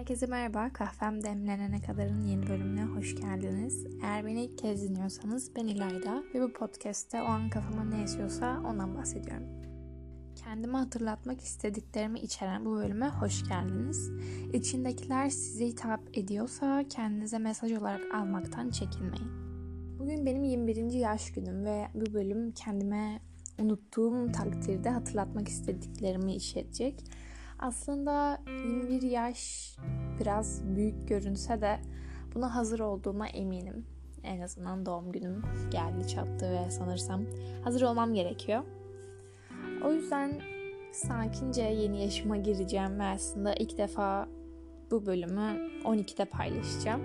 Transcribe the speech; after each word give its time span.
Herkese 0.00 0.26
merhaba. 0.26 0.72
Kahvem 0.72 1.24
demlenene 1.24 1.80
kadarın 1.80 2.22
yeni 2.22 2.48
bölümüne 2.48 2.84
hoş 2.84 3.16
geldiniz. 3.16 3.86
Eğer 4.02 4.26
beni 4.26 4.44
ilk 4.44 4.58
kez 4.58 4.82
dinliyorsanız 4.82 5.56
ben 5.56 5.66
İlayda 5.66 6.24
ve 6.34 6.42
bu 6.42 6.52
podcast'te 6.52 7.22
o 7.22 7.24
an 7.24 7.50
kafama 7.50 7.84
ne 7.84 8.02
esiyorsa 8.02 8.62
ondan 8.66 8.96
bahsediyorum. 8.96 9.46
Kendimi 10.36 10.76
hatırlatmak 10.76 11.40
istediklerimi 11.40 12.20
içeren 12.20 12.64
bu 12.64 12.76
bölüme 12.76 13.08
hoş 13.08 13.48
geldiniz. 13.48 14.10
İçindekiler 14.52 15.28
size 15.28 15.66
hitap 15.66 16.00
ediyorsa 16.12 16.84
kendinize 16.88 17.38
mesaj 17.38 17.72
olarak 17.72 18.14
almaktan 18.14 18.70
çekinmeyin. 18.70 19.30
Bugün 19.98 20.26
benim 20.26 20.42
21. 20.42 20.76
yaş 20.92 21.32
günüm 21.32 21.64
ve 21.64 21.88
bu 21.94 22.14
bölüm 22.14 22.52
kendime 22.52 23.20
unuttuğum 23.58 24.32
takdirde 24.32 24.90
hatırlatmak 24.90 25.48
istediklerimi 25.48 26.34
işletecek. 26.34 27.04
Aslında 27.60 28.38
21 28.46 29.02
yaş 29.02 29.76
biraz 30.20 30.62
büyük 30.76 31.08
görünse 31.08 31.60
de 31.60 31.78
buna 32.34 32.54
hazır 32.54 32.80
olduğuma 32.80 33.28
eminim. 33.28 33.86
En 34.22 34.40
azından 34.40 34.86
doğum 34.86 35.12
günüm 35.12 35.42
geldi 35.70 36.08
çattı 36.08 36.50
ve 36.50 36.70
sanırsam 36.70 37.22
hazır 37.64 37.82
olmam 37.82 38.14
gerekiyor. 38.14 38.62
O 39.84 39.92
yüzden 39.92 40.40
sakince 40.92 41.62
yeni 41.62 42.02
yaşıma 42.02 42.36
gireceğim 42.36 43.00
ve 43.00 43.04
aslında 43.04 43.54
ilk 43.54 43.78
defa 43.78 44.28
bu 44.90 45.06
bölümü 45.06 45.70
12'de 45.84 46.24
paylaşacağım. 46.24 47.00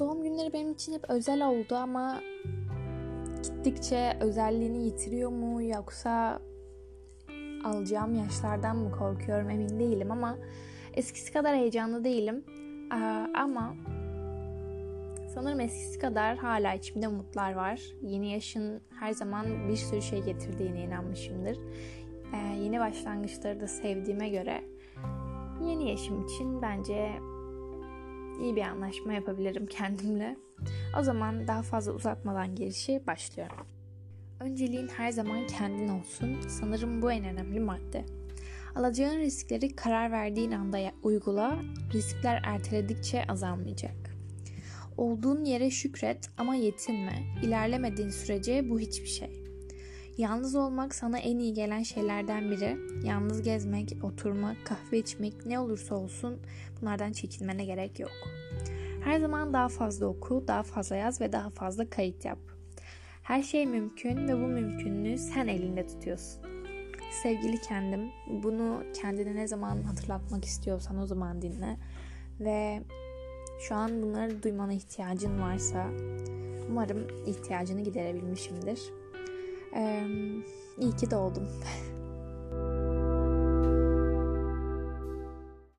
Doğum 0.00 0.22
günleri 0.22 0.52
benim 0.52 0.72
için 0.72 0.92
hep 0.92 1.10
özel 1.10 1.48
oldu 1.48 1.74
ama 1.74 2.20
gittikçe 3.42 4.16
özelliğini 4.20 4.84
yitiriyor 4.84 5.30
mu 5.30 5.62
yoksa 5.62 6.40
alacağım 7.64 8.14
yaşlardan 8.14 8.76
mı 8.76 8.92
korkuyorum 8.92 9.50
emin 9.50 9.78
değilim 9.78 10.10
ama 10.10 10.38
eskisi 10.94 11.32
kadar 11.32 11.56
heyecanlı 11.56 12.04
değilim. 12.04 12.44
ama 13.34 13.74
sanırım 15.34 15.60
eskisi 15.60 15.98
kadar 15.98 16.36
hala 16.36 16.74
içimde 16.74 17.08
umutlar 17.08 17.52
var. 17.52 17.80
Yeni 18.02 18.32
yaşın 18.32 18.80
her 19.00 19.12
zaman 19.12 19.68
bir 19.68 19.76
sürü 19.76 20.02
şey 20.02 20.22
getirdiğine 20.22 20.84
inanmışımdır. 20.84 21.58
yeni 22.62 22.80
başlangıçları 22.80 23.60
da 23.60 23.68
sevdiğime 23.68 24.28
göre 24.28 24.64
yeni 25.60 25.90
yaşım 25.90 26.24
için 26.24 26.62
bence 26.62 27.12
iyi 28.40 28.56
bir 28.56 28.62
anlaşma 28.62 29.12
yapabilirim 29.12 29.66
kendimle. 29.66 30.36
O 31.00 31.02
zaman 31.02 31.48
daha 31.48 31.62
fazla 31.62 31.92
uzatmadan 31.92 32.54
girişi 32.54 33.06
başlıyorum. 33.06 33.56
Önceliğin 34.42 34.88
her 34.88 35.12
zaman 35.12 35.46
kendin 35.46 35.88
olsun. 35.88 36.40
Sanırım 36.48 37.02
bu 37.02 37.12
en 37.12 37.24
önemli 37.24 37.60
madde. 37.60 38.04
Alacağın 38.74 39.18
riskleri 39.18 39.76
karar 39.76 40.10
verdiğin 40.10 40.50
anda 40.52 40.78
uygula. 41.02 41.58
Riskler 41.92 42.42
erteledikçe 42.44 43.24
azalmayacak. 43.24 44.16
Olduğun 44.96 45.44
yere 45.44 45.70
şükret 45.70 46.30
ama 46.38 46.54
yetinme. 46.54 47.12
İlerlemediğin 47.42 48.10
sürece 48.10 48.70
bu 48.70 48.80
hiçbir 48.80 49.08
şey. 49.08 49.44
Yalnız 50.18 50.54
olmak 50.54 50.94
sana 50.94 51.18
en 51.18 51.38
iyi 51.38 51.54
gelen 51.54 51.82
şeylerden 51.82 52.50
biri. 52.50 52.76
Yalnız 53.06 53.42
gezmek, 53.42 53.96
oturmak, 54.02 54.56
kahve 54.64 54.98
içmek 54.98 55.46
ne 55.46 55.58
olursa 55.58 55.94
olsun 55.94 56.38
bunlardan 56.80 57.12
çekinmene 57.12 57.64
gerek 57.64 58.00
yok. 58.00 58.12
Her 59.04 59.20
zaman 59.20 59.52
daha 59.52 59.68
fazla 59.68 60.06
oku, 60.06 60.44
daha 60.48 60.62
fazla 60.62 60.96
yaz 60.96 61.20
ve 61.20 61.32
daha 61.32 61.50
fazla 61.50 61.90
kayıt 61.90 62.24
yap. 62.24 62.38
Her 63.32 63.42
şey 63.42 63.66
mümkün 63.66 64.28
ve 64.28 64.34
bu 64.34 64.46
mümkünlüğü 64.46 65.18
sen 65.18 65.48
elinde 65.48 65.86
tutuyorsun. 65.86 66.42
Sevgili 67.22 67.60
kendim, 67.60 68.10
bunu 68.42 68.82
kendine 68.94 69.36
ne 69.36 69.48
zaman 69.48 69.82
hatırlatmak 69.82 70.44
istiyorsan 70.44 70.98
o 70.98 71.06
zaman 71.06 71.42
dinle. 71.42 71.76
Ve 72.40 72.82
şu 73.60 73.74
an 73.74 74.02
bunları 74.02 74.42
duymana 74.42 74.72
ihtiyacın 74.72 75.42
varsa 75.42 75.86
umarım 76.70 77.06
ihtiyacını 77.26 77.80
giderebilmişimdir. 77.80 78.80
Ee, 79.76 80.06
iyi 80.78 80.96
ki 80.96 81.10
doğdum. 81.10 81.48